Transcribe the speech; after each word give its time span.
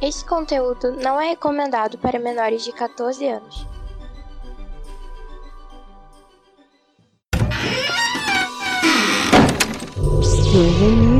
Este 0.00 0.24
conteúdo 0.24 0.92
não 0.92 1.20
é 1.20 1.28
recomendado 1.28 1.98
para 1.98 2.18
menores 2.18 2.64
de 2.64 2.72
14 2.72 3.28
anos. 3.28 3.66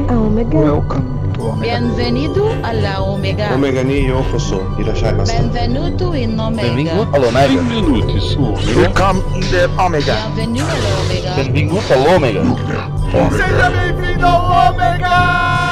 Omega. 0.09 0.59
Welcome 0.59 1.33
to 1.35 1.43
Omega. 1.43 1.79
Bienvenido 1.79 2.49
alla 2.63 3.03
Omega. 3.03 3.55
Omega 3.55 3.85
ni 3.85 4.07
yokoso. 4.07 4.63
Irashaimasu. 4.79 5.33
Benvenuto 5.33 6.15
in 6.15 6.41
Omega. 6.41 6.69
Benvingut 6.69 7.15
all'Omega. 7.15 7.49
Benvenuti 7.49 8.21
su 8.21 8.43
Omega. 8.43 8.81
Welcome 8.81 9.23
in 9.35 9.41
the 9.51 9.69
Omega. 9.77 10.15
Bienvenido 10.35 10.65
alla 10.65 11.01
Omega. 11.05 11.35
Benvingut 11.37 11.91
all'Omega. 11.91 12.31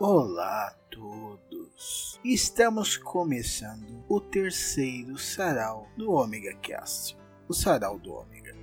Olá 0.00 0.68
a 0.68 0.74
todos! 0.88 2.20
Estamos 2.24 2.96
começando 2.96 4.04
o 4.08 4.20
terceiro 4.20 5.18
sarau 5.18 5.88
do 5.96 6.12
Omega 6.12 6.54
Cast, 6.62 7.18
o 7.48 7.52
sarau 7.52 7.98
do 7.98 8.12
Omega. 8.12 8.54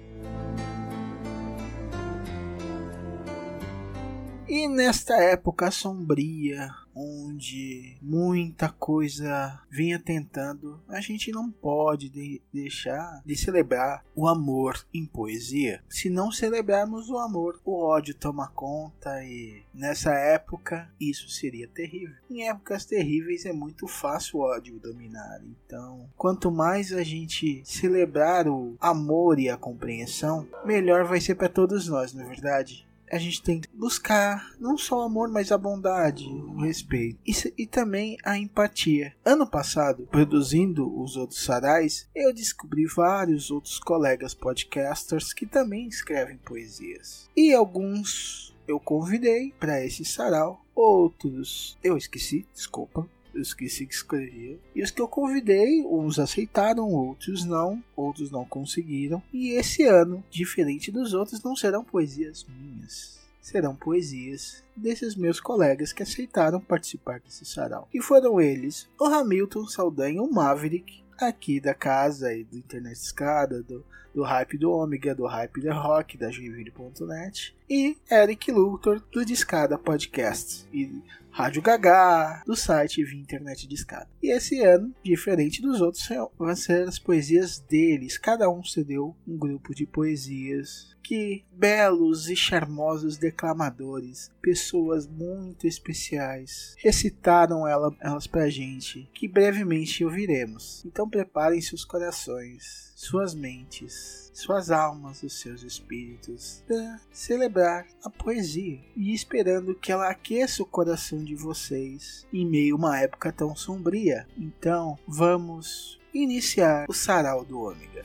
E 4.47 4.65
nesta 4.69 5.17
época 5.17 5.69
sombria, 5.71 6.69
onde 6.95 7.97
muita 8.01 8.69
coisa 8.69 9.61
vinha 9.69 9.99
tentando, 9.99 10.79
a 10.87 11.01
gente 11.01 11.31
não 11.31 11.51
pode 11.51 12.09
de 12.09 12.41
deixar 12.53 13.21
de 13.25 13.35
celebrar 13.35 14.05
o 14.15 14.27
amor 14.27 14.85
em 14.93 15.05
poesia. 15.05 15.83
Se 15.89 16.09
não 16.09 16.31
celebrarmos 16.31 17.09
o 17.09 17.17
amor, 17.17 17.59
o 17.65 17.83
ódio 17.83 18.15
toma 18.15 18.47
conta 18.47 19.23
e 19.23 19.63
nessa 19.73 20.13
época 20.13 20.89
isso 20.99 21.29
seria 21.29 21.67
terrível. 21.67 22.15
Em 22.29 22.47
épocas 22.47 22.85
terríveis 22.85 23.45
é 23.45 23.51
muito 23.51 23.87
fácil 23.87 24.39
o 24.39 24.43
ódio 24.43 24.79
dominar. 24.79 25.41
Então, 25.43 26.09
quanto 26.17 26.49
mais 26.49 26.93
a 26.93 27.03
gente 27.03 27.61
celebrar 27.65 28.47
o 28.47 28.75
amor 28.79 29.39
e 29.39 29.49
a 29.49 29.57
compreensão, 29.57 30.47
melhor 30.63 31.03
vai 31.05 31.19
ser 31.19 31.35
para 31.35 31.49
todos 31.49 31.87
nós, 31.87 32.13
não 32.13 32.23
é 32.23 32.27
verdade? 32.27 32.87
A 33.11 33.17
gente 33.17 33.41
tem 33.41 33.59
que 33.59 33.69
buscar 33.73 34.53
não 34.59 34.77
só 34.77 34.99
o 34.99 35.03
amor, 35.03 35.29
mas 35.29 35.51
a 35.51 35.57
bondade, 35.57 36.25
o 36.25 36.61
respeito 36.61 37.19
e, 37.25 37.33
e, 37.57 37.67
também 37.67 38.17
a 38.23 38.37
empatia. 38.37 39.13
Ano 39.23 39.47
passado, 39.47 40.07
produzindo 40.11 41.01
os 41.01 41.15
outros 41.15 41.43
sarais, 41.43 42.07
eu 42.15 42.33
descobri 42.33 42.85
vários 42.85 43.51
outros 43.51 43.79
colegas 43.79 44.33
podcasters 44.33 45.33
que 45.33 45.45
também 45.45 45.87
escrevem 45.87 46.37
poesias. 46.37 47.29
E 47.35 47.53
alguns 47.53 48.55
eu 48.67 48.79
convidei 48.79 49.53
para 49.59 49.83
esse 49.85 50.03
sarau, 50.03 50.65
outros 50.73 51.77
eu 51.83 51.97
esqueci, 51.97 52.47
desculpa, 52.53 53.07
eu 53.35 53.41
esqueci 53.41 53.85
que 53.85 53.93
escrevia. 53.93 54.57
E 54.73 54.81
os 54.81 54.89
que 54.89 55.01
eu 55.01 55.07
convidei, 55.07 55.83
uns 55.85 56.17
aceitaram, 56.17 56.89
outros 56.89 57.43
não, 57.43 57.83
outros 57.95 58.31
não 58.31 58.45
conseguiram. 58.45 59.21
E 59.31 59.49
esse 59.49 59.83
ano, 59.83 60.23
diferente 60.31 60.91
dos 60.91 61.13
outros, 61.13 61.43
não 61.43 61.55
serão 61.55 61.83
poesias 61.83 62.45
minhas. 62.47 63.19
Serão 63.41 63.75
poesias 63.75 64.63
desses 64.75 65.15
meus 65.15 65.39
colegas 65.39 65.93
que 65.93 66.01
aceitaram 66.01 66.59
participar 66.59 67.19
desse 67.19 67.45
sarau. 67.45 67.87
E 67.93 68.01
foram 68.01 68.41
eles 68.41 68.89
o 68.99 69.05
Hamilton 69.05 69.67
Saldanha, 69.67 70.23
o 70.23 70.33
Maverick, 70.33 71.03
aqui 71.19 71.59
da 71.59 71.73
casa 71.73 72.33
e 72.33 72.43
do 72.43 72.57
Internet 72.57 72.95
Escada, 72.95 73.61
do, 73.61 73.85
do 74.13 74.23
Hype 74.23 74.57
do 74.57 74.71
Ômega, 74.71 75.13
do 75.13 75.25
Hype 75.25 75.61
da 75.61 75.73
Rock, 75.73 76.17
da 76.17 76.31
Joinville.net, 76.31 77.55
e 77.69 77.97
Eric 78.09 78.51
Luthor, 78.51 79.01
do 79.11 79.23
Discada 79.23 79.77
Podcast. 79.77 80.67
E 80.73 81.03
Rádio 81.37 81.61
Gagá, 81.61 82.43
do 82.45 82.55
site 82.55 83.03
Via 83.03 83.19
Internet 83.19 83.67
de 83.67 83.75
Escada. 83.75 84.07
E 84.23 84.31
esse 84.31 84.61
ano, 84.61 84.95
diferente 85.03 85.61
dos 85.61 85.81
outros, 85.81 86.07
vão 86.39 86.55
ser 86.55 86.87
as 86.87 86.97
poesias 86.97 87.59
deles. 87.59 88.17
Cada 88.17 88.49
um 88.49 88.63
cedeu 88.63 89.13
um 89.27 89.37
grupo 89.37 89.75
de 89.75 89.85
poesias 89.85 90.95
que 91.05 91.45
belos 91.51 92.29
e 92.29 92.35
charmosos 92.35 93.17
declamadores, 93.17 94.31
pessoas 94.41 95.05
muito 95.05 95.67
especiais, 95.67 96.73
recitaram 96.79 97.67
ela, 97.67 97.95
elas 98.01 98.25
pra 98.25 98.49
gente, 98.49 99.07
que 99.13 99.27
brevemente 99.27 100.03
ouviremos. 100.03 100.83
Então 100.83 101.07
preparem 101.07 101.61
seus 101.61 101.85
corações, 101.85 102.91
suas 102.95 103.35
mentes, 103.35 104.31
suas 104.33 104.71
almas, 104.71 105.21
os 105.21 105.39
seus 105.39 105.61
espíritos, 105.61 106.63
para 106.67 106.99
celebrar 107.11 107.85
a 108.03 108.09
poesia 108.09 108.79
e 108.95 109.13
esperando 109.13 109.75
que 109.75 109.91
ela 109.91 110.09
aqueça 110.09 110.63
o 110.63 110.65
coração 110.65 111.23
de 111.25 111.35
vocês 111.35 112.25
em 112.31 112.45
meio 112.45 112.75
a 112.75 112.77
uma 112.77 112.99
época 112.99 113.31
tão 113.31 113.55
sombria. 113.55 114.27
Então, 114.37 114.97
vamos 115.05 115.99
iniciar 116.13 116.85
o 116.87 116.93
sarau 116.93 117.43
do 117.43 117.59
Ômega. 117.59 118.03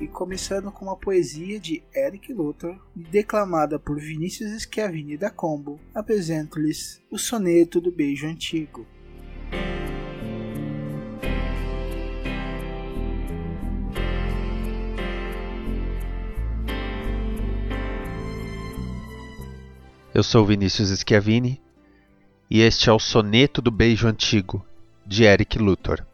E 0.00 0.08
começando 0.08 0.72
com 0.72 0.86
uma 0.86 0.96
poesia 0.96 1.60
de 1.60 1.82
Eric 1.94 2.32
Luthor, 2.32 2.80
declamada 2.96 3.78
por 3.78 4.00
Vinícius 4.00 4.62
Schiavini 4.62 5.16
da 5.16 5.30
Combo, 5.30 5.78
apresento-lhes 5.94 7.02
o 7.10 7.18
soneto 7.18 7.80
do 7.80 7.92
beijo 7.92 8.26
antigo. 8.26 8.86
Eu 20.12 20.24
sou 20.24 20.44
Vinícius 20.44 20.90
Schiavini 20.90 21.62
e 22.50 22.60
este 22.62 22.90
é 22.90 22.92
o 22.92 22.98
Soneto 22.98 23.62
do 23.62 23.70
Beijo 23.70 24.08
Antigo, 24.08 24.66
de 25.06 25.22
Eric 25.22 25.56
Luthor. 25.56 26.04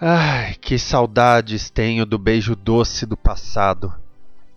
Ai, 0.00 0.54
que 0.54 0.78
saudades 0.78 1.70
tenho 1.70 2.06
do 2.06 2.18
beijo 2.18 2.54
doce 2.54 3.04
do 3.04 3.16
passado, 3.16 3.92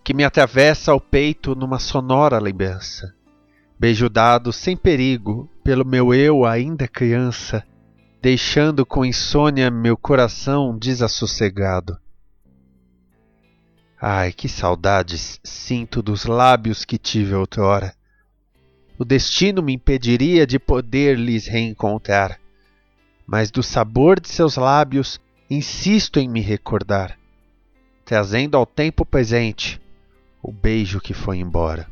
que 0.04 0.14
me 0.14 0.22
atravessa 0.22 0.92
ao 0.92 1.00
peito 1.00 1.56
numa 1.56 1.80
sonora 1.80 2.38
lembrança. 2.38 3.12
Beijo 3.76 4.08
dado 4.08 4.52
sem 4.52 4.76
perigo 4.76 5.50
pelo 5.64 5.84
meu 5.84 6.14
eu 6.14 6.44
ainda 6.44 6.86
criança, 6.86 7.64
deixando 8.22 8.86
com 8.86 9.04
insônia 9.04 9.68
meu 9.68 9.96
coração 9.96 10.78
desassossegado. 10.78 11.98
Ai, 14.00 14.32
que 14.32 14.48
saudades 14.48 15.40
sinto 15.42 16.00
dos 16.00 16.24
lábios 16.24 16.84
que 16.84 16.96
tive 16.96 17.34
outrora. 17.34 17.92
O 18.96 19.04
destino 19.04 19.60
me 19.60 19.74
impediria 19.74 20.46
de 20.46 20.56
poder 20.56 21.18
lhes 21.18 21.48
reencontrar, 21.48 22.38
mas 23.26 23.50
do 23.50 23.60
sabor 23.60 24.20
de 24.20 24.28
seus 24.28 24.54
lábios 24.54 25.20
insisto 25.50 26.20
em 26.20 26.28
me 26.28 26.40
recordar, 26.40 27.18
trazendo 28.04 28.56
ao 28.56 28.64
tempo 28.64 29.04
presente 29.04 29.80
o 30.40 30.52
beijo 30.52 31.00
que 31.00 31.12
foi 31.12 31.38
embora. 31.38 31.90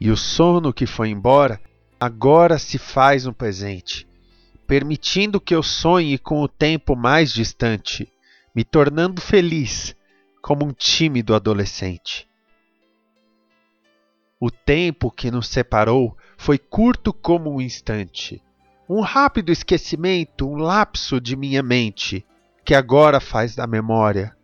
E 0.00 0.12
o 0.12 0.16
sono 0.16 0.72
que 0.72 0.86
foi 0.86 1.08
embora 1.08 1.60
agora 1.98 2.56
se 2.56 2.78
faz 2.78 3.26
um 3.26 3.32
presente, 3.32 4.06
permitindo 4.64 5.40
que 5.40 5.54
eu 5.54 5.62
sonhe 5.62 6.18
com 6.18 6.40
o 6.40 6.48
tempo 6.48 6.94
mais 6.94 7.32
distante, 7.32 8.08
me 8.54 8.62
tornando 8.62 9.20
feliz 9.20 9.96
como 10.40 10.64
um 10.64 10.72
tímido 10.72 11.34
adolescente. 11.34 12.28
O 14.38 14.50
tempo 14.50 15.10
que 15.10 15.30
nos 15.30 15.48
separou 15.48 16.16
foi 16.38 16.58
curto 16.58 17.12
como 17.12 17.54
um 17.54 17.60
instante, 17.60 18.42
um 18.88 19.00
rápido 19.00 19.52
esquecimento, 19.52 20.48
um 20.48 20.56
lapso 20.56 21.20
de 21.20 21.36
minha 21.36 21.62
mente, 21.62 22.26
que 22.64 22.74
agora 22.74 23.20
faz 23.20 23.54
da 23.54 23.66
memória 23.66 24.34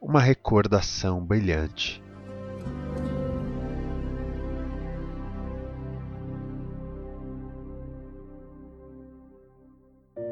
uma 0.00 0.20
recordação 0.20 1.24
brilhante. 1.24 2.02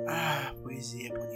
Ah, 0.09 0.53
poesia 0.65 1.11
bonita, 1.11 1.30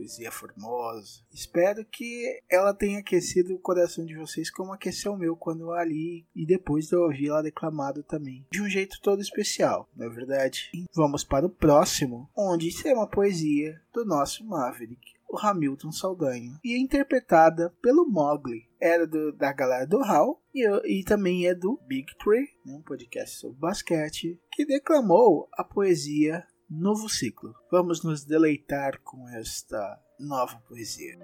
poesia 0.00 0.30
formosa. 0.30 1.20
Espero 1.30 1.84
que 1.84 2.40
ela 2.50 2.72
tenha 2.72 3.00
aquecido 3.00 3.54
o 3.54 3.58
coração 3.58 4.04
de 4.06 4.16
vocês 4.16 4.50
como 4.50 4.72
aqueceu 4.72 5.12
o 5.12 5.18
meu 5.18 5.36
quando 5.36 5.70
eu 5.74 5.84
li 5.84 6.26
e 6.34 6.46
depois 6.46 6.86
de 6.86 6.94
eu 6.94 7.02
ouvir 7.02 7.28
ela 7.28 7.42
declamado 7.42 8.02
também. 8.02 8.46
De 8.50 8.62
um 8.62 8.68
jeito 8.68 8.98
todo 9.02 9.20
especial, 9.20 9.86
não 9.94 10.06
é 10.06 10.08
verdade? 10.08 10.70
Vamos 10.94 11.22
para 11.22 11.46
o 11.46 11.50
próximo, 11.50 12.30
onde 12.34 12.72
será 12.72 12.98
uma 12.98 13.06
poesia 13.06 13.78
do 13.92 14.06
nosso 14.06 14.44
Maverick, 14.46 15.12
o 15.28 15.38
Hamilton 15.38 15.92
Saldanha, 15.92 16.58
e 16.64 16.74
é 16.74 16.78
interpretada 16.78 17.70
pelo 17.82 18.08
Mogli. 18.08 18.68
Era 18.80 19.06
do, 19.06 19.32
da 19.32 19.52
galera 19.52 19.86
do 19.86 20.02
Hal 20.02 20.42
e, 20.54 20.66
e 21.00 21.04
também 21.04 21.46
é 21.46 21.54
do 21.54 21.78
Big 21.86 22.06
Tree, 22.16 22.48
né, 22.64 22.74
um 22.74 22.82
podcast 22.82 23.38
sobre 23.38 23.58
basquete, 23.58 24.40
que 24.50 24.64
declamou 24.64 25.48
a 25.52 25.62
poesia 25.62 26.46
Novo 26.72 27.08
Ciclo. 27.08 27.52
Vamos 27.68 28.04
nos 28.04 28.24
deleitar 28.24 29.00
com 29.00 29.28
esta 29.28 30.00
nova 30.20 30.56
poesia. 30.68 31.18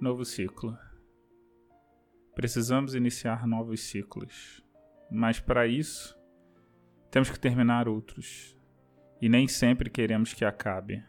Novo 0.00 0.24
ciclo. 0.24 0.78
Precisamos 2.34 2.94
iniciar 2.94 3.46
novos 3.46 3.80
ciclos, 3.80 4.64
mas 5.10 5.38
para 5.38 5.66
isso 5.66 6.18
temos 7.10 7.28
que 7.28 7.38
terminar 7.38 7.88
outros, 7.88 8.56
e 9.20 9.28
nem 9.28 9.46
sempre 9.46 9.90
queremos 9.90 10.32
que 10.32 10.46
acabe. 10.46 11.04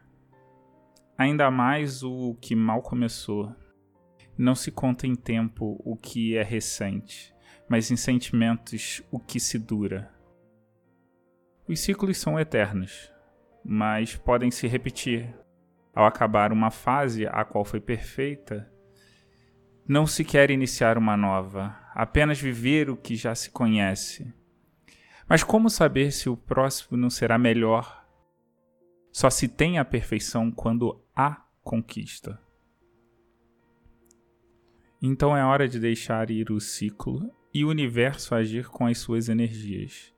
Ainda 1.17 1.49
mais 1.49 2.03
o 2.03 2.35
que 2.41 2.57
mal 2.57 2.81
começou. 2.81 3.55
Não 4.37 4.53
se 4.53 4.69
conta 4.69 5.07
em 5.07 5.15
tempo 5.15 5.81
o 5.83 5.95
que 5.95 6.37
é 6.37 6.43
recente, 6.43 7.33
mas 7.67 7.89
em 7.89 7.95
sentimentos 7.95 9.01
o 9.09 9.19
que 9.19 9.39
se 9.39 9.57
dura. 9.57 10.11
Os 11.67 11.79
ciclos 11.79 12.17
são 12.17 12.39
eternos, 12.39 13.11
mas 13.65 14.15
podem 14.15 14.51
se 14.51 14.67
repetir. 14.67 15.35
Ao 15.93 16.05
acabar 16.05 16.53
uma 16.53 16.69
fase 16.69 17.25
a 17.25 17.43
qual 17.43 17.65
foi 17.65 17.79
perfeita, 17.81 18.71
não 19.87 20.05
se 20.05 20.23
quer 20.23 20.51
iniciar 20.51 20.97
uma 20.97 21.17
nova, 21.17 21.75
apenas 21.95 22.39
viver 22.39 22.89
o 22.89 22.95
que 22.95 23.15
já 23.15 23.33
se 23.33 23.49
conhece. 23.49 24.31
Mas 25.27 25.43
como 25.43 25.69
saber 25.69 26.11
se 26.11 26.29
o 26.29 26.37
próximo 26.37 26.95
não 26.95 27.09
será 27.09 27.37
melhor? 27.37 28.05
Só 29.11 29.29
se 29.29 29.47
tem 29.47 29.79
a 29.79 29.85
perfeição 29.85 30.51
quando 30.51 31.03
há 31.15 31.43
conquista. 31.63 32.39
Então 35.01 35.37
é 35.37 35.45
hora 35.45 35.67
de 35.67 35.79
deixar 35.79 36.31
ir 36.31 36.51
o 36.51 36.59
ciclo 36.59 37.31
e 37.53 37.63
o 37.63 37.69
universo 37.69 38.33
agir 38.33 38.67
com 38.67 38.87
as 38.87 38.97
suas 38.97 39.29
energias 39.29 40.13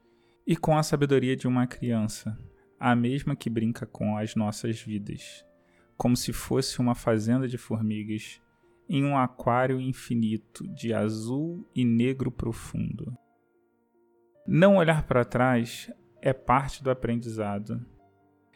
e 0.48 0.56
com 0.56 0.78
a 0.78 0.84
sabedoria 0.84 1.36
de 1.36 1.48
uma 1.48 1.68
criança, 1.68 2.38
a 2.80 2.96
mesma 2.96 3.36
que 3.36 3.50
brinca 3.50 3.86
com 3.86 4.18
as 4.18 4.36
nossas 4.36 4.81
vidas, 4.81 5.46
como 5.98 6.16
se 6.16 6.31
fosse 6.31 6.80
uma 6.80 6.96
fazenda 6.96 7.48
de 7.48 7.58
formigas 7.58 8.42
em 8.88 9.04
um 9.04 9.18
aquário 9.18 9.81
infinito 9.81 10.66
de 10.70 10.94
azul 10.94 11.70
e 11.76 11.84
negro 11.84 12.31
profundo. 12.31 13.16
Não 14.48 14.78
olhar 14.78 15.04
para 15.04 15.26
trás 15.26 15.92
é 16.22 16.34
parte 16.34 16.81
do 16.81 16.90
aprendizado, 16.90 17.86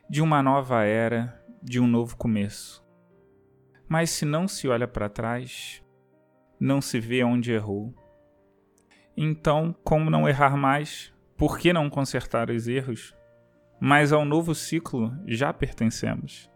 de 0.10 0.22
uma 0.22 0.42
nova 0.42 0.84
era, 0.84 1.40
de 1.62 1.80
um 1.80 1.86
novo 1.86 2.16
começo. 2.18 2.84
Mas 3.88 4.10
se 4.10 4.26
não 4.26 4.48
se 4.48 4.68
olha 4.68 4.88
para 4.88 5.10
trás, 5.10 5.83
não 6.64 6.82
se 6.82 6.98
vê 6.98 7.26
onde 7.26 7.52
errou. 7.52 7.94
Então, 9.18 9.76
como 9.84 10.10
não 10.10 10.30
errar 10.30 10.56
mais? 10.56 11.14
Por 11.36 11.60
que 11.60 11.74
não 11.74 11.90
consertar 11.90 12.50
os 12.50 12.70
erros? 12.70 13.14
Mas 13.82 14.14
ao 14.14 14.24
novo 14.24 14.56
ciclo 14.56 15.14
já 15.28 15.52
pertencemos. 15.52 16.50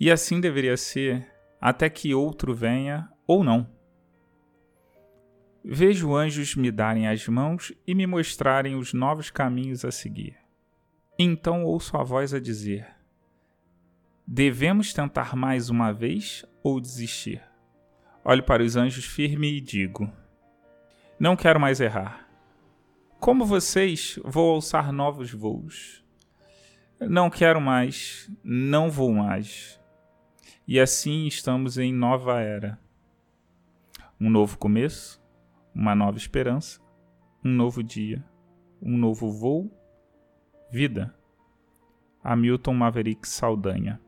E 0.00 0.10
assim 0.10 0.40
deveria 0.40 0.74
ser 0.74 1.30
até 1.60 1.90
que 1.90 2.14
outro 2.14 2.54
venha 2.54 3.12
ou 3.26 3.44
não. 3.44 3.68
Vejo 5.62 6.14
anjos 6.14 6.56
me 6.56 6.70
darem 6.70 7.08
as 7.08 7.28
mãos 7.28 7.74
e 7.86 7.94
me 7.94 8.06
mostrarem 8.06 8.74
os 8.74 8.94
novos 8.94 9.28
caminhos 9.30 9.84
a 9.84 9.90
seguir. 9.90 10.34
Então 11.18 11.62
ouço 11.62 11.94
a 11.98 12.02
voz 12.02 12.32
a 12.32 12.40
dizer: 12.40 12.88
Devemos 14.26 14.94
tentar 14.94 15.36
mais 15.36 15.68
uma 15.68 15.92
vez 15.92 16.42
ou 16.62 16.80
desistir? 16.80 17.42
Olho 18.28 18.42
para 18.42 18.64
os 18.64 18.74
anjos 18.74 19.04
firme 19.04 19.56
e 19.56 19.60
digo: 19.60 20.12
Não 21.16 21.36
quero 21.36 21.60
mais 21.60 21.80
errar. 21.80 22.28
Como 23.20 23.46
vocês, 23.46 24.18
vou 24.24 24.52
alçar 24.52 24.90
novos 24.90 25.30
voos. 25.30 26.04
Não 26.98 27.30
quero 27.30 27.60
mais, 27.60 28.28
não 28.42 28.90
vou 28.90 29.12
mais. 29.12 29.80
E 30.66 30.80
assim 30.80 31.28
estamos 31.28 31.78
em 31.78 31.92
nova 31.92 32.40
era. 32.40 32.76
Um 34.20 34.28
novo 34.28 34.58
começo, 34.58 35.22
uma 35.72 35.94
nova 35.94 36.18
esperança, 36.18 36.80
um 37.44 37.50
novo 37.52 37.80
dia, 37.80 38.24
um 38.82 38.98
novo 38.98 39.30
voo, 39.30 39.70
vida. 40.68 41.14
Hamilton 42.24 42.74
Maverick 42.74 43.28
Saldanha. 43.28 44.00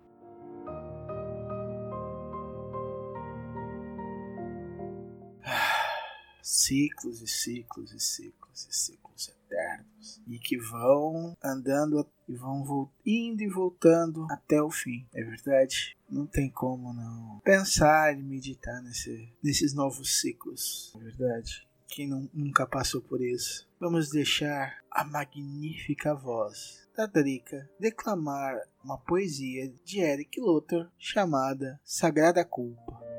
Ciclos 6.69 7.23
e 7.23 7.27
ciclos 7.27 7.93
e 7.93 7.99
ciclos 7.99 8.69
e 8.69 8.77
ciclos 8.77 9.29
eternos. 9.29 10.21
E 10.29 10.39
que 10.39 10.59
vão 10.59 11.35
andando 11.43 12.07
e 12.29 12.37
vão 12.37 12.91
indo 13.07 13.43
e 13.43 13.49
voltando 13.49 14.27
até 14.31 14.61
o 14.61 14.71
fim. 14.71 15.07
É 15.15 15.25
verdade? 15.25 15.97
Não 16.11 16.27
tem 16.27 16.51
como 16.51 16.93
não 16.93 17.41
pensar 17.43 18.13
e 18.13 18.23
meditar 18.23 18.83
nesse, 18.83 19.33
nesses 19.43 19.73
novos 19.73 20.21
ciclos. 20.21 20.93
É 20.97 20.99
verdade? 20.99 21.67
Quem 21.87 22.07
não, 22.07 22.29
nunca 22.35 22.67
passou 22.67 23.01
por 23.01 23.23
isso? 23.25 23.67
Vamos 23.81 24.11
deixar 24.11 24.79
a 24.91 25.05
magnífica 25.05 26.15
voz 26.15 26.87
da 26.95 27.07
Drica 27.07 27.67
declamar 27.81 28.61
uma 28.85 28.99
poesia 28.99 29.73
de 29.87 30.01
Eric 30.01 30.39
Luthor 30.39 30.91
chamada 30.99 31.81
Sagrada 31.83 32.45
Culpa. 32.45 33.18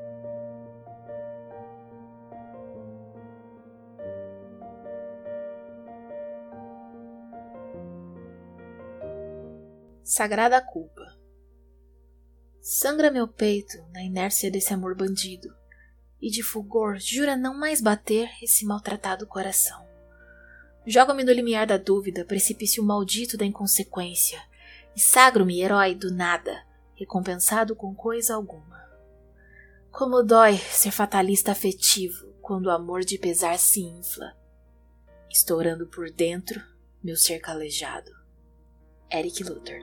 Sagrada 10.20 10.60
culpa. 10.60 11.16
Sangra 12.60 13.10
meu 13.10 13.26
peito 13.26 13.78
na 13.90 14.02
inércia 14.02 14.50
desse 14.50 14.74
amor 14.74 14.94
bandido, 14.94 15.48
e 16.20 16.28
de 16.30 16.42
fulgor 16.42 16.98
jura 16.98 17.38
não 17.38 17.54
mais 17.54 17.80
bater 17.80 18.28
esse 18.42 18.66
maltratado 18.66 19.26
coração. 19.26 19.82
Joga-me 20.86 21.24
no 21.24 21.32
limiar 21.32 21.66
da 21.66 21.78
dúvida, 21.78 22.22
precipício 22.22 22.84
maldito 22.84 23.38
da 23.38 23.46
inconsequência, 23.46 24.38
e 24.94 25.00
sagro-me 25.00 25.62
herói 25.62 25.94
do 25.94 26.12
nada, 26.12 26.66
recompensado 26.94 27.74
com 27.74 27.94
coisa 27.94 28.34
alguma. 28.34 28.78
Como 29.90 30.22
dói 30.22 30.58
ser 30.58 30.90
fatalista 30.90 31.52
afetivo 31.52 32.34
quando 32.42 32.66
o 32.66 32.70
amor 32.70 33.06
de 33.06 33.16
pesar 33.16 33.58
se 33.58 33.80
infla, 33.80 34.36
estourando 35.30 35.86
por 35.86 36.10
dentro 36.10 36.62
meu 37.02 37.16
ser 37.16 37.38
calejado. 37.38 38.19
Eric 39.12 39.42
Luther. 39.42 39.82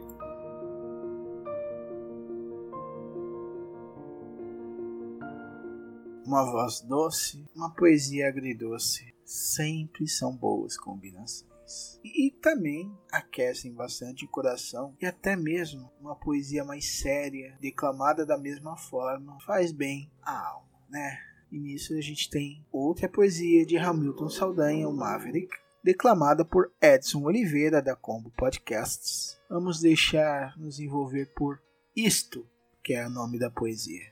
Uma 6.26 6.50
voz 6.50 6.82
doce, 6.82 7.46
uma 7.54 7.74
poesia 7.74 8.30
agridoce, 8.30 9.14
sempre 9.26 10.08
são 10.08 10.34
boas 10.34 10.78
combinações. 10.78 12.00
E, 12.04 12.28
e 12.28 12.32
também 12.32 12.98
aquecem 13.12 13.74
bastante 13.74 14.24
o 14.24 14.30
coração 14.30 14.96
e 15.02 15.06
até 15.06 15.36
mesmo 15.36 15.92
uma 16.00 16.16
poesia 16.16 16.64
mais 16.64 17.00
séria, 17.00 17.58
declamada 17.60 18.26
da 18.26 18.38
mesma 18.38 18.78
forma, 18.78 19.38
faz 19.42 19.74
bem 19.74 20.10
à 20.22 20.52
alma, 20.52 20.80
né? 20.90 21.20
E 21.52 21.60
nisso 21.60 21.94
a 21.94 22.02
gente 22.02 22.30
tem 22.30 22.66
outra 22.72 23.10
poesia 23.10 23.66
de 23.66 23.78
Hamilton 23.78 24.30
Saldanha, 24.30 24.88
o 24.88 24.96
Maverick, 24.96 25.54
declamada 25.88 26.44
por 26.44 26.70
Edson 26.82 27.24
Oliveira 27.24 27.82
da 27.82 27.96
Combo 27.96 28.30
Podcasts. 28.32 29.40
Vamos 29.50 29.80
deixar 29.80 30.54
nos 30.58 30.82
envolver 30.82 31.28
por 31.34 31.62
isto, 31.96 32.46
que 32.84 32.94
é 32.94 33.08
o 33.08 33.10
nome 33.10 33.40
da 33.40 33.50
poesia. 33.50 34.12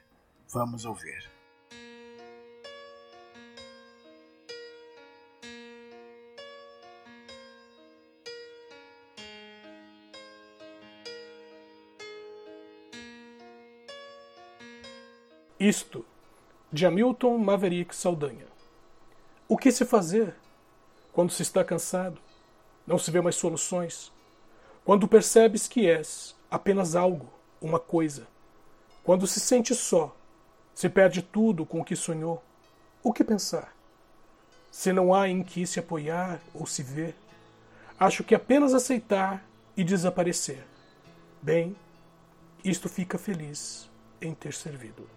Vamos 0.53 0.85
ouvir. 0.85 1.29
Isto, 15.59 16.05
de 16.71 16.85
Hamilton 16.85 17.37
Maverick 17.37 17.93
Saldanha. 17.93 18.47
O 19.45 19.57
que 19.57 19.73
se 19.73 19.83
fazer 19.83 20.44
quando 21.15 21.31
se 21.31 21.43
está 21.43 21.63
cansado? 21.63 22.19
Não 22.85 22.97
se 22.97 23.09
vê 23.09 23.21
mais 23.21 23.37
soluções. 23.37 24.11
Quando 24.83 25.07
percebes 25.07 25.65
que 25.65 25.89
és 25.89 26.35
apenas 26.51 26.93
algo, 26.93 27.31
uma 27.61 27.79
coisa. 27.79 28.27
Quando 29.01 29.25
se 29.25 29.39
sente 29.39 29.73
só, 29.73 30.13
se 30.73 30.89
perde 30.89 31.21
tudo 31.21 31.65
com 31.65 31.79
o 31.79 31.85
que 31.85 31.95
sonhou. 31.95 32.43
O 33.01 33.13
que 33.13 33.23
pensar? 33.23 33.73
Se 34.69 34.91
não 34.91 35.13
há 35.13 35.29
em 35.29 35.41
que 35.41 35.65
se 35.65 35.79
apoiar 35.79 36.41
ou 36.53 36.65
se 36.65 36.83
ver, 36.83 37.15
acho 37.97 38.21
que 38.21 38.35
apenas 38.35 38.73
aceitar 38.73 39.41
e 39.77 39.85
desaparecer. 39.85 40.65
Bem, 41.41 41.77
isto 42.61 42.89
fica 42.89 43.17
feliz 43.17 43.89
em 44.19 44.33
ter 44.33 44.53
servido. 44.53 45.09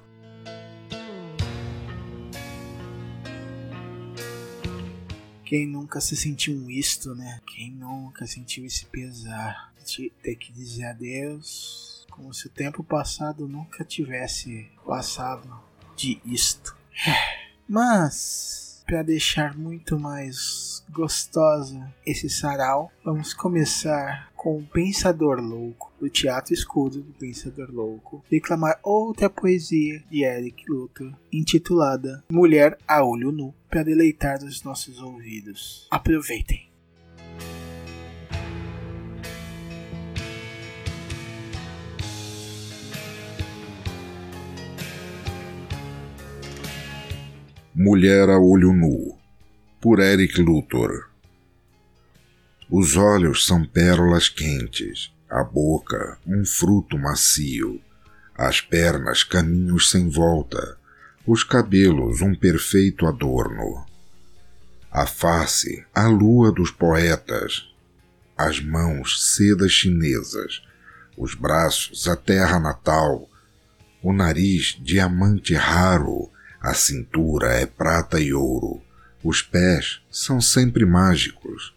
Quem 5.49 5.67
nunca 5.67 5.99
se 5.99 6.15
sentiu 6.15 6.71
isto, 6.71 7.15
né? 7.15 7.41
Quem 7.47 7.71
nunca 7.71 8.27
sentiu 8.27 8.67
esse 8.67 8.85
pesar 8.85 9.73
de 9.83 10.13
ter 10.23 10.37
que 10.37 10.53
dizer 10.53 10.85
adeus, 10.85 12.07
como 12.11 12.35
se 12.35 12.49
o 12.49 12.51
tempo 12.51 12.85
passado 12.85 13.49
nunca 13.49 13.83
tivesse 13.83 14.71
passado 14.85 15.49
de 15.97 16.21
isto. 16.23 16.77
Mas, 17.67 18.83
para 18.85 19.03
deixar 19.03 19.57
muito 19.57 19.99
mais 19.99 20.68
gostosa 20.91 21.93
esse 22.07 22.29
sarau, 22.29 22.91
vamos 23.05 23.35
começar 23.35 24.31
com 24.35 24.59
o 24.59 24.63
Pensador 24.63 25.41
Louco, 25.41 25.93
do 26.01 26.09
Teatro 26.09 26.55
Escudo 26.55 27.03
do 27.03 27.13
Pensador 27.13 27.71
Louco, 27.71 28.25
declamar 28.31 28.79
outra 28.83 29.29
poesia 29.29 30.03
de 30.11 30.23
Eric 30.23 30.65
Luthor, 30.71 31.13
intitulada 31.33 32.25
Mulher 32.31 32.79
a 32.87 33.05
Olho 33.05 33.33
Nu, 33.33 33.53
para 33.69 33.83
deleitar 33.83 34.43
os 34.45 34.63
nossos 34.63 35.03
ouvidos. 35.03 35.87
Aproveitem! 35.91 36.69
Mulher 47.75 48.29
a 48.29 48.39
Olho 48.41 48.73
Nu, 48.73 49.18
por 49.81 50.01
Eric 50.01 50.41
Luthor. 50.41 51.09
Os 52.69 52.97
olhos 52.97 53.47
são 53.47 53.65
pérolas 53.65 54.29
quentes, 54.29 55.13
a 55.31 55.45
boca 55.45 56.19
um 56.27 56.45
fruto 56.45 56.99
macio, 56.99 57.81
as 58.35 58.61
pernas 58.61 59.23
caminhos 59.23 59.91
sem 59.91 60.09
volta, 60.09 60.77
os 61.27 61.45
cabelos 61.45 62.21
um 62.21 62.35
perfeito 62.35 63.07
adorno, 63.07 63.87
a 64.91 65.07
face 65.07 65.87
a 65.95 66.09
lua 66.09 66.51
dos 66.51 66.71
poetas, 66.71 67.69
as 68.37 68.61
mãos 68.61 69.35
sedas 69.35 69.71
chinesas, 69.71 70.63
os 71.17 71.35
braços 71.35 72.09
a 72.09 72.17
terra 72.17 72.59
natal, 72.59 73.29
o 74.03 74.13
nariz 74.13 74.77
diamante 74.81 75.55
raro, 75.55 76.31
a 76.61 76.75
cintura 76.75 77.53
é 77.53 77.67
prata 77.67 78.21
e 78.21 78.33
ouro, 78.33 78.83
os 79.23 79.43
pés 79.43 80.01
são 80.11 80.41
sempre 80.41 80.85
mágicos, 80.85 81.75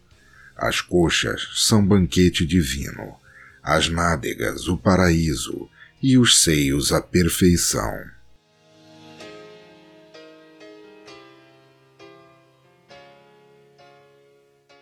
as 0.56 0.80
coxas 0.80 1.48
são 1.54 1.84
banquete 1.84 2.46
divino, 2.46 3.16
as 3.62 3.88
nádegas 3.88 4.68
o 4.68 4.76
paraíso 4.76 5.68
e 6.02 6.16
os 6.16 6.42
seios 6.42 6.92
a 6.92 7.00
perfeição. 7.00 7.92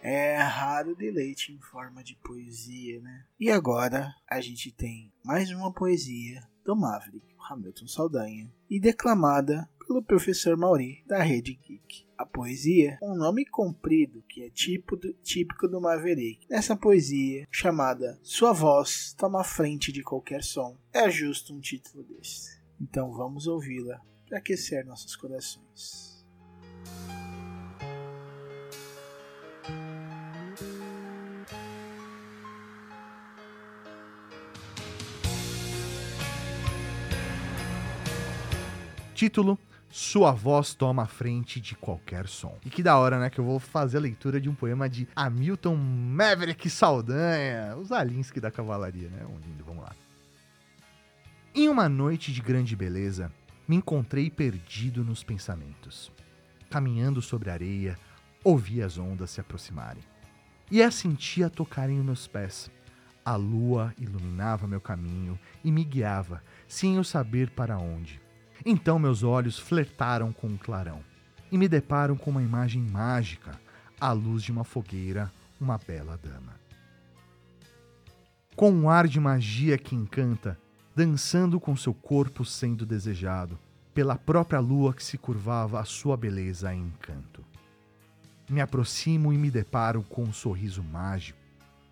É 0.03 0.39
raro 0.39 0.95
deleite 0.97 1.53
em 1.53 1.61
forma 1.61 2.03
de 2.03 2.17
poesia, 2.17 3.01
né? 3.01 3.25
E 3.39 3.51
agora 3.51 4.15
a 4.27 4.41
gente 4.41 4.73
tem 4.73 5.13
mais 5.23 5.51
uma 5.51 5.73
poesia 5.73 6.43
do 6.65 6.75
Maverick, 6.75 7.27
Hamilton 7.51 7.87
Saldanha, 7.87 8.51
e 8.69 8.81
declamada 8.81 9.69
pelo 9.87 10.03
professor 10.03 10.57
Mauri, 10.57 11.03
da 11.07 11.23
Rede 11.23 11.55
Geek. 11.55 12.10
A 12.21 12.27
poesia, 12.27 12.99
um 13.03 13.15
nome 13.15 13.47
comprido 13.47 14.23
que 14.29 14.43
é 14.43 14.51
tipo 14.51 14.95
do, 14.95 15.11
típico 15.23 15.67
do 15.67 15.81
Maverick. 15.81 16.47
Nessa 16.51 16.77
poesia, 16.77 17.49
chamada 17.51 18.21
Sua 18.23 18.53
Voz 18.53 19.15
Toma 19.15 19.43
Frente 19.43 19.91
de 19.91 20.03
Qualquer 20.03 20.45
Som, 20.45 20.77
é 20.93 21.09
justo 21.09 21.55
um 21.55 21.61
título 21.61 22.05
desse. 22.05 22.61
Então 22.79 23.11
vamos 23.15 23.47
ouvi-la 23.47 24.03
para 24.29 24.37
aquecer 24.37 24.85
nossos 24.85 25.17
corações. 25.17 26.23
Título 39.15 39.59
sua 39.91 40.31
voz 40.31 40.73
toma 40.73 41.03
a 41.03 41.07
frente 41.07 41.61
de 41.61 41.75
qualquer 41.75 42.29
som. 42.29 42.57
E 42.65 42.71
que 42.71 42.81
da 42.81 42.97
hora, 42.97 43.19
né? 43.19 43.29
Que 43.29 43.41
eu 43.41 43.45
vou 43.45 43.59
fazer 43.59 43.97
a 43.97 44.01
leitura 44.01 44.41
de 44.41 44.49
um 44.49 44.55
poema 44.55 44.89
de 44.89 45.09
Hamilton 45.17 45.75
Maverick 45.75 46.71
Saldanha, 46.71 47.77
os 47.77 47.91
Alinsky 47.91 48.41
da 48.41 48.53
cavalaria, 48.53 49.09
né? 49.09 49.27
Um 49.27 49.39
lindo, 49.41 49.65
vamos 49.65 49.83
lá. 49.83 49.93
Em 51.53 51.69
uma 51.69 51.89
noite 51.89 52.33
de 52.33 52.41
grande 52.41 52.77
beleza, 52.77 53.33
me 53.67 53.75
encontrei 53.75 54.31
perdido 54.31 55.03
nos 55.03 55.25
pensamentos. 55.25 56.13
Caminhando 56.71 57.21
sobre 57.21 57.51
a 57.51 57.55
areia, 57.55 57.99
ouvi 58.45 58.81
as 58.81 58.97
ondas 58.97 59.33
se 59.33 59.41
aproximarem. 59.41 60.05
E 60.71 60.81
as 60.81 60.95
sentia 60.95 61.51
tocarem 61.51 61.99
os 61.99 62.05
meus 62.05 62.29
pés. 62.29 62.71
A 63.25 63.35
lua 63.35 63.93
iluminava 63.99 64.69
meu 64.69 64.81
caminho 64.81 65.37
e 65.65 65.73
me 65.73 65.83
guiava, 65.83 66.45
sem 66.69 66.95
eu 66.95 67.03
saber 67.03 67.51
para 67.51 67.77
onde. 67.77 68.21
Então 68.65 68.99
meus 68.99 69.23
olhos 69.23 69.59
flertaram 69.59 70.33
com 70.33 70.49
o 70.49 70.59
clarão 70.59 71.01
e 71.51 71.59
me 71.59 71.69
deparam 71.69 72.17
com 72.17 72.31
uma 72.31 72.43
imagem 72.43 72.83
mágica, 72.83 73.59
à 74.01 74.13
luz 74.13 74.43
de 74.43 74.53
uma 74.53 74.65
fogueira, 74.65 75.31
uma 75.61 75.79
bela 75.79 76.19
dama. 76.23 76.59
Com 78.55 78.71
um 78.71 78.89
ar 78.89 79.09
de 79.09 79.19
magia 79.19 79.77
que 79.77 79.95
encanta, 79.95 80.59
dançando 80.95 81.59
com 81.59 81.77
seu 81.77 81.95
corpo 81.95 82.45
sendo 82.45 82.85
desejado, 82.85 83.59
pela 83.95 84.17
própria 84.17 84.61
lua 84.61 84.95
que 84.95 85.03
se 85.03 85.19
curvava 85.19 85.81
a 85.81 85.85
sua 85.85 86.17
beleza 86.17 86.73
em 86.75 86.83
encanto. 86.83 87.45
Me 88.49 88.61
aproximo 88.61 89.33
e 89.33 89.39
me 89.39 89.51
deparo 89.51 90.03
com 90.03 90.23
um 90.25 90.33
sorriso 90.33 90.83
mágico. 90.83 91.39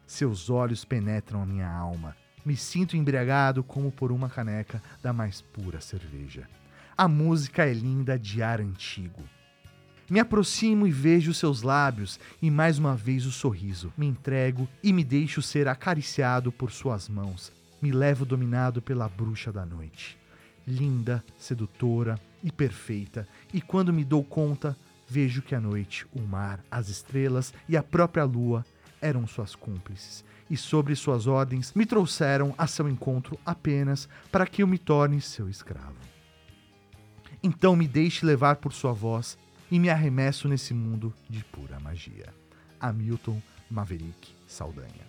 Seus 0.07 0.51
olhos 0.51 0.85
penetram 0.85 1.43
a 1.43 1.47
minha 1.47 1.71
alma. 1.71 2.17
Me 2.45 2.57
sinto 2.57 2.97
embriagado 2.97 3.63
como 3.63 3.93
por 3.93 4.11
uma 4.11 4.29
caneca 4.29 4.83
da 5.03 5.13
mais 5.13 5.41
pura 5.41 5.81
cerveja. 5.81 6.49
A 7.01 7.07
música 7.07 7.65
é 7.65 7.73
linda 7.73 8.19
de 8.19 8.43
ar 8.43 8.61
antigo. 8.61 9.23
Me 10.11 10.19
aproximo 10.19 10.85
e 10.85 10.91
vejo 10.91 11.33
seus 11.33 11.63
lábios 11.63 12.19
e 12.43 12.51
mais 12.51 12.77
uma 12.77 12.97
vez 12.97 13.25
o 13.25 13.31
sorriso. 13.31 13.93
Me 13.97 14.05
entrego 14.05 14.69
e 14.83 14.93
me 14.93 15.05
deixo 15.05 15.41
ser 15.41 15.69
acariciado 15.69 16.51
por 16.51 16.73
suas 16.73 17.09
mãos. 17.09 17.53
Me 17.81 17.93
levo 17.93 18.25
dominado 18.25 18.83
pela 18.83 19.09
bruxa 19.09 19.53
da 19.53 19.65
noite. 19.65 20.19
Linda, 20.67 21.25
sedutora 21.39 22.19
e 22.43 22.51
perfeita. 22.51 23.29
E 23.55 23.61
quando 23.61 23.93
me 23.93 24.05
dou 24.05 24.25
conta, 24.25 24.77
vejo 25.09 25.41
que 25.41 25.55
a 25.55 25.61
noite, 25.61 26.05
o 26.13 26.21
mar, 26.21 26.59
as 26.69 26.89
estrelas 26.89 27.55
e 27.69 27.77
a 27.77 27.83
própria 27.83 28.25
lua 28.25 28.67
eram 29.01 29.25
suas 29.25 29.55
cúmplices. 29.55 30.25
E 30.51 30.57
sobre 30.57 30.97
suas 30.97 31.29
ordens 31.29 31.73
me 31.75 31.87
trouxeram 31.87 32.53
a 32.59 32.67
seu 32.67 32.89
encontro 32.89 33.39
apenas 33.47 34.09
para 34.33 34.49
que 34.49 34.65
eu 34.65 34.67
me 34.67 34.79
torne 34.79 35.21
seu 35.21 35.49
escravo. 35.49 36.18
Então 37.43 37.77
me 37.77 37.87
deixe 37.87 38.27
levar 38.27 38.57
por 38.57 38.73
sua 38.73 38.93
voz 38.93 39.39
e 39.71 39.79
me 39.79 39.89
arremesso 39.89 40.49
nesse 40.49 40.75
mundo 40.75 41.15
de 41.29 41.45
pura 41.45 41.79
magia. 41.79 42.35
Hamilton 42.81 43.41
Maverick 43.71 44.35
Saldanha. 44.47 45.07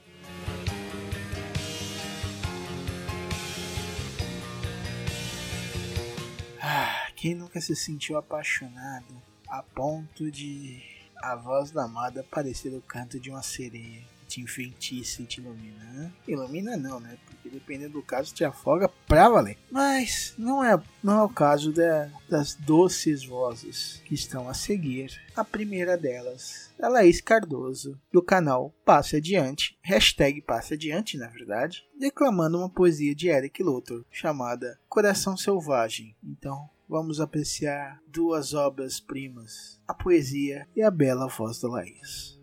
Ah, 6.62 7.08
quem 7.16 7.34
nunca 7.34 7.60
se 7.60 7.76
sentiu 7.76 8.18
apaixonado 8.18 9.22
a 9.48 9.64
ponto 9.64 10.30
de 10.30 10.84
a 11.18 11.36
voz 11.36 11.72
da 11.72 11.86
amada 11.86 12.24
parecer 12.30 12.70
o 12.76 12.82
canto 12.82 13.20
de 13.20 13.32
uma 13.32 13.42
sereia? 13.42 14.04
Te 14.28 14.42
enfeitiça 14.42 15.24
e 15.24 15.26
te 15.26 15.42
ilumina. 15.42 16.14
Ilumina 16.28 16.78
não, 16.78 17.00
né? 17.00 17.18
Que 17.50 17.56
dependendo 17.56 17.94
do 17.94 18.04
caso 18.04 18.34
te 18.34 18.46
afoga 18.46 18.88
pra 19.08 19.28
valer. 19.28 19.58
Mas 19.72 20.36
não 20.38 20.64
é, 20.64 20.80
não 21.04 21.20
é 21.20 21.24
o 21.24 21.30
caso 21.30 21.74
da, 21.74 22.10
das 22.30 22.54
doces 22.54 23.26
vozes 23.26 24.02
que 24.06 24.14
estão 24.14 24.48
a 24.48 24.54
seguir. 24.54 25.20
A 25.36 25.44
primeira 25.44 25.98
delas 25.98 26.72
é 26.78 26.88
Laís 26.88 27.20
Cardoso, 27.20 28.00
do 28.12 28.22
canal 28.22 28.74
Passe 28.86 29.16
Adiante, 29.16 29.78
hashtag 29.82 30.42
Passe 30.42 30.76
Adiante, 30.76 31.18
na 31.18 31.28
verdade, 31.28 31.84
declamando 32.00 32.60
uma 32.60 32.70
poesia 32.70 33.16
de 33.16 33.30
Eric 33.30 33.64
Luthor 33.64 34.06
chamada 34.12 34.80
Coração 34.88 35.36
Selvagem. 35.36 36.16
Então, 36.24 36.70
vamos 36.88 37.20
apreciar 37.20 38.00
duas 38.08 38.54
obras-primas, 38.54 39.82
a 39.88 39.94
poesia 39.94 40.68
e 40.76 40.84
a 40.84 40.92
bela 40.92 41.28
voz 41.28 41.60
da 41.60 41.68
Laís. 41.68 42.39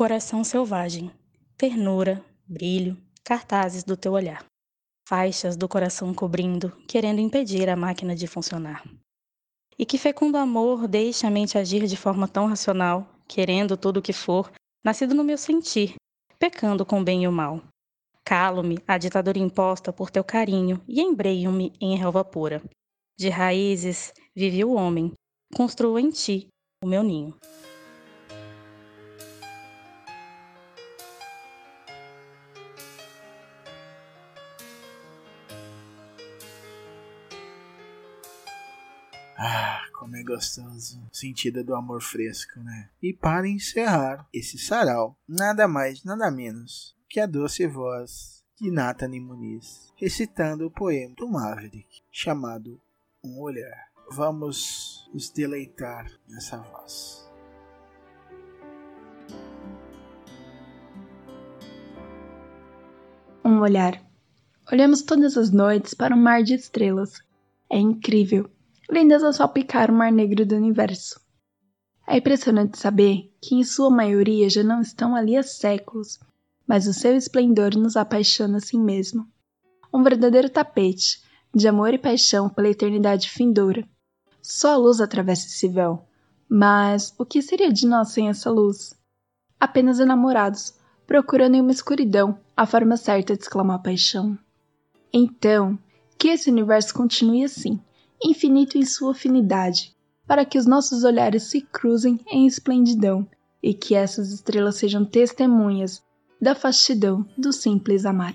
Coração 0.00 0.42
selvagem, 0.42 1.10
ternura, 1.58 2.24
brilho, 2.48 2.96
cartazes 3.22 3.84
do 3.84 3.98
teu 3.98 4.12
olhar. 4.12 4.46
Faixas 5.06 5.58
do 5.58 5.68
coração 5.68 6.14
cobrindo, 6.14 6.72
querendo 6.88 7.20
impedir 7.20 7.68
a 7.68 7.76
máquina 7.76 8.16
de 8.16 8.26
funcionar. 8.26 8.82
E 9.78 9.84
que 9.84 9.98
fecundo 9.98 10.38
amor 10.38 10.88
deixa 10.88 11.26
a 11.26 11.30
mente 11.30 11.58
agir 11.58 11.86
de 11.86 11.98
forma 11.98 12.26
tão 12.26 12.46
racional, 12.46 13.06
querendo 13.28 13.76
tudo 13.76 13.98
o 13.98 14.02
que 14.02 14.14
for, 14.14 14.50
nascido 14.82 15.14
no 15.14 15.22
meu 15.22 15.36
sentir, 15.36 15.96
pecando 16.38 16.86
com 16.86 17.02
o 17.02 17.04
bem 17.04 17.24
e 17.24 17.28
o 17.28 17.32
mal. 17.32 17.62
Calo-me 18.24 18.78
a 18.88 18.96
ditadura 18.96 19.38
imposta 19.38 19.92
por 19.92 20.10
teu 20.10 20.24
carinho 20.24 20.80
e 20.88 21.02
embreio-me 21.02 21.74
em 21.78 21.94
relva 21.94 22.24
pura. 22.24 22.62
De 23.18 23.28
raízes 23.28 24.14
vive 24.34 24.64
o 24.64 24.72
homem, 24.72 25.12
construo 25.54 25.98
em 25.98 26.08
ti 26.08 26.48
o 26.82 26.88
meu 26.88 27.02
ninho. 27.02 27.36
Ah, 39.42 39.80
como 39.94 40.14
é 40.16 40.22
gostoso. 40.22 41.00
Sentida 41.10 41.64
do 41.64 41.74
amor 41.74 42.02
fresco, 42.02 42.60
né? 42.60 42.90
E 43.02 43.14
para 43.14 43.48
encerrar 43.48 44.28
esse 44.34 44.58
sarau, 44.58 45.16
nada 45.26 45.66
mais, 45.66 46.04
nada 46.04 46.30
menos 46.30 46.94
que 47.08 47.18
a 47.18 47.24
doce 47.24 47.66
voz 47.66 48.44
de 48.60 48.70
Nathalie 48.70 49.18
Muniz, 49.18 49.90
recitando 49.96 50.66
o 50.66 50.70
poema 50.70 51.14
do 51.16 51.26
Maverick, 51.26 52.02
chamado 52.12 52.78
Um 53.24 53.40
Olhar. 53.40 53.88
Vamos 54.12 55.08
nos 55.10 55.30
deleitar 55.30 56.12
nessa 56.28 56.58
voz. 56.58 57.26
Um 63.42 63.60
olhar. 63.60 64.04
Olhamos 64.70 65.00
todas 65.00 65.38
as 65.38 65.50
noites 65.50 65.94
para 65.94 66.14
um 66.14 66.20
mar 66.20 66.42
de 66.42 66.54
estrelas. 66.54 67.22
É 67.70 67.78
incrível 67.78 68.50
lendas 68.90 69.22
a 69.22 69.32
salpicar 69.32 69.90
o 69.90 69.94
mar 69.94 70.10
negro 70.10 70.44
do 70.44 70.56
universo. 70.56 71.20
É 72.06 72.16
impressionante 72.16 72.78
saber 72.78 73.32
que, 73.40 73.54
em 73.54 73.62
sua 73.62 73.88
maioria, 73.88 74.50
já 74.50 74.64
não 74.64 74.80
estão 74.80 75.14
ali 75.14 75.36
há 75.36 75.42
séculos, 75.42 76.18
mas 76.66 76.86
o 76.88 76.92
seu 76.92 77.16
esplendor 77.16 77.76
nos 77.76 77.96
apaixona 77.96 78.58
assim 78.58 78.80
mesmo. 78.80 79.28
Um 79.94 80.02
verdadeiro 80.02 80.50
tapete 80.50 81.22
de 81.54 81.68
amor 81.68 81.94
e 81.94 81.98
paixão 81.98 82.48
pela 82.48 82.68
eternidade 82.68 83.30
findoura. 83.30 83.88
Só 84.42 84.74
a 84.74 84.76
luz 84.76 85.00
atravessa 85.00 85.46
esse 85.46 85.68
véu. 85.68 86.04
Mas 86.48 87.14
o 87.16 87.24
que 87.24 87.40
seria 87.40 87.72
de 87.72 87.86
nós 87.86 88.08
sem 88.08 88.28
essa 88.28 88.50
luz? 88.50 88.92
Apenas 89.58 90.00
enamorados, 90.00 90.74
procurando 91.06 91.54
em 91.54 91.60
uma 91.60 91.70
escuridão 91.70 92.38
a 92.56 92.66
forma 92.66 92.96
certa 92.96 93.36
de 93.36 93.42
exclamar 93.42 93.82
paixão. 93.82 94.36
Então, 95.12 95.78
que 96.18 96.28
esse 96.28 96.50
universo 96.50 96.92
continue 96.92 97.44
assim, 97.44 97.80
infinito 98.22 98.76
em 98.76 98.84
sua 98.84 99.12
afinidade, 99.12 99.94
para 100.26 100.44
que 100.44 100.58
os 100.58 100.66
nossos 100.66 101.04
olhares 101.04 101.44
se 101.44 101.60
cruzem 101.60 102.20
em 102.30 102.46
esplendidão 102.46 103.28
e 103.62 103.74
que 103.74 103.94
essas 103.94 104.32
estrelas 104.32 104.76
sejam 104.76 105.04
testemunhas 105.04 106.02
da 106.40 106.54
fastidão 106.54 107.26
do 107.36 107.52
simples 107.52 108.06
amar. 108.06 108.34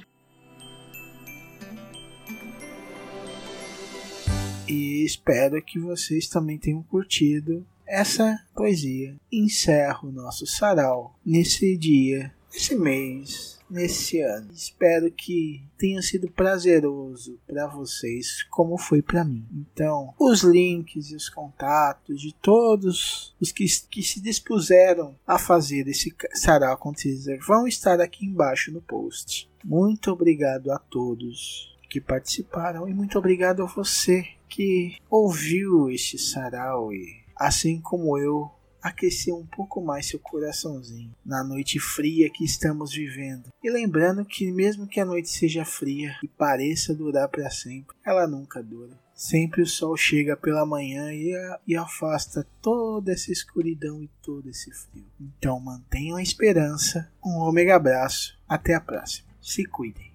E 4.67 5.05
espero 5.05 5.63
que 5.63 5.79
vocês 5.79 6.27
também 6.27 6.57
tenham 6.57 6.81
curtido 6.83 7.65
essa 7.88 8.39
poesia. 8.55 9.15
Encerro 9.31 10.12
nosso 10.12 10.47
sarau 10.47 11.19
nesse 11.23 11.77
dia, 11.77 12.33
nesse 12.55 12.75
mês 12.75 13.55
nesse 13.69 14.21
ano. 14.21 14.51
Espero 14.53 15.11
que 15.11 15.63
tenha 15.77 16.01
sido 16.01 16.29
prazeroso 16.29 17.39
para 17.47 17.67
vocês, 17.67 18.43
como 18.43 18.77
foi 18.77 19.01
para 19.01 19.23
mim. 19.23 19.45
Então, 19.53 20.13
os 20.19 20.43
links 20.43 21.11
e 21.11 21.15
os 21.15 21.29
contatos 21.29 22.21
de 22.21 22.33
todos 22.33 23.35
os 23.39 23.51
que, 23.51 23.65
que 23.89 24.03
se 24.03 24.21
dispuseram 24.21 25.15
a 25.25 25.37
fazer 25.37 25.87
esse 25.87 26.13
sarau 26.33 26.73
acontecer 26.73 27.39
vão 27.39 27.67
estar 27.67 27.99
aqui 27.99 28.25
embaixo 28.25 28.71
no 28.71 28.81
post. 28.81 29.49
Muito 29.63 30.11
obrigado 30.11 30.71
a 30.71 30.77
todos 30.77 31.75
que 31.89 31.99
participaram 31.99 32.87
e 32.87 32.93
muito 32.93 33.17
obrigado 33.17 33.63
a 33.63 33.67
você 33.67 34.27
que 34.47 34.97
ouviu 35.09 35.89
este 35.89 36.17
sarau 36.17 36.93
e 36.93 37.23
assim 37.35 37.81
como 37.81 38.17
eu 38.17 38.49
aquecer 38.86 39.34
um 39.34 39.45
pouco 39.45 39.82
mais 39.82 40.06
seu 40.06 40.19
coraçãozinho 40.19 41.12
na 41.26 41.43
noite 41.43 41.80
fria 41.80 42.30
que 42.30 42.45
estamos 42.45 42.93
vivendo. 42.93 43.52
E 43.63 43.71
lembrando 43.71 44.24
que, 44.24 44.52
mesmo 44.52 44.88
que 44.88 45.00
a 45.00 45.06
noite 45.06 45.30
seja 45.30 45.65
fria 45.65 46.15
e 46.24 46.28
pareça 46.28 46.93
durar 46.93 47.28
para 47.28 47.50
sempre, 47.50 47.95
ela 48.06 48.28
nunca 48.28 48.62
dura. 48.62 48.95
Sempre 49.15 49.63
o 49.63 49.65
sol 49.65 49.98
chega 49.98 50.38
pela 50.38 50.65
manhã 50.65 51.12
e, 51.12 51.34
a, 51.34 51.60
e 51.67 51.76
afasta 51.76 52.45
toda 52.62 53.12
essa 53.12 53.32
escuridão 53.32 54.04
e 54.04 54.10
todo 54.21 54.50
esse 54.50 54.71
frio. 54.71 55.08
Então 55.19 55.60
mantenham 55.60 56.17
a 56.17 56.21
esperança. 56.21 57.10
Um 57.26 57.38
ômega 57.39 57.78
abraço. 57.78 58.38
Até 58.48 58.76
a 58.76 58.82
próxima. 58.82 59.30
Se 59.41 59.65
cuidem. 59.65 60.14